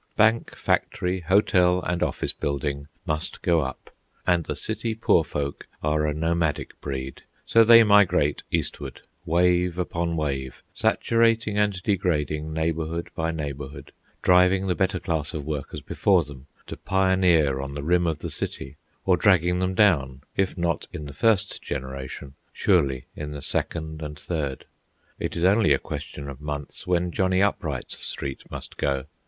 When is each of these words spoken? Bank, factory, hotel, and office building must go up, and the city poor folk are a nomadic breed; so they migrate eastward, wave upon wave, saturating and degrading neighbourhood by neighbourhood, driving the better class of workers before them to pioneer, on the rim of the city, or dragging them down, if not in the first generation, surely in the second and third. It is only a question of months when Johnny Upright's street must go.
Bank, 0.17 0.55
factory, 0.55 1.19
hotel, 1.19 1.79
and 1.83 2.01
office 2.01 2.33
building 2.33 2.87
must 3.05 3.43
go 3.43 3.59
up, 3.61 3.91
and 4.25 4.45
the 4.45 4.55
city 4.55 4.95
poor 4.95 5.23
folk 5.23 5.67
are 5.83 6.07
a 6.07 6.11
nomadic 6.15 6.81
breed; 6.81 7.21
so 7.45 7.63
they 7.63 7.83
migrate 7.83 8.41
eastward, 8.49 9.01
wave 9.25 9.77
upon 9.77 10.17
wave, 10.17 10.63
saturating 10.73 11.55
and 11.55 11.83
degrading 11.83 12.51
neighbourhood 12.51 13.11
by 13.13 13.29
neighbourhood, 13.29 13.91
driving 14.23 14.65
the 14.65 14.73
better 14.73 14.99
class 14.99 15.35
of 15.35 15.45
workers 15.45 15.81
before 15.81 16.23
them 16.23 16.47
to 16.65 16.75
pioneer, 16.77 17.59
on 17.61 17.75
the 17.75 17.83
rim 17.83 18.07
of 18.07 18.17
the 18.17 18.31
city, 18.31 18.77
or 19.05 19.15
dragging 19.15 19.59
them 19.59 19.75
down, 19.75 20.21
if 20.35 20.57
not 20.57 20.87
in 20.91 21.05
the 21.05 21.13
first 21.13 21.61
generation, 21.61 22.33
surely 22.51 23.05
in 23.15 23.29
the 23.29 23.41
second 23.43 24.01
and 24.01 24.17
third. 24.17 24.65
It 25.19 25.35
is 25.35 25.43
only 25.43 25.71
a 25.73 25.77
question 25.77 26.27
of 26.27 26.41
months 26.41 26.87
when 26.87 27.11
Johnny 27.11 27.43
Upright's 27.43 28.03
street 28.03 28.41
must 28.49 28.77
go. 28.77 29.05